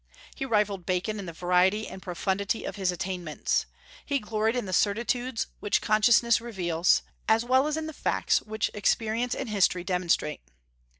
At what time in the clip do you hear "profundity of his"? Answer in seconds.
2.01-2.91